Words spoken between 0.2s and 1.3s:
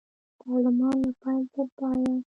پارلمان له